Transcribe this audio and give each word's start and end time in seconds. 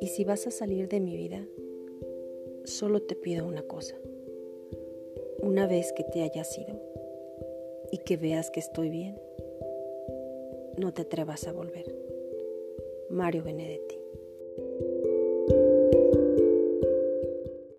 Y 0.00 0.06
si 0.08 0.24
vas 0.24 0.46
a 0.46 0.50
salir 0.50 0.88
de 0.88 1.00
mi 1.00 1.16
vida, 1.16 1.46
solo 2.64 3.02
te 3.02 3.14
pido 3.14 3.46
una 3.46 3.62
cosa. 3.62 3.96
Una 5.42 5.66
vez 5.66 5.92
que 5.92 6.04
te 6.04 6.22
hayas 6.22 6.56
ido 6.58 6.80
y 7.92 7.98
que 7.98 8.16
veas 8.16 8.50
que 8.50 8.60
estoy 8.60 8.90
bien, 8.90 9.20
no 10.76 10.92
te 10.92 11.02
atrevas 11.02 11.46
a 11.46 11.52
volver. 11.52 11.94
Mario 13.10 13.42
Benedetti 13.44 13.98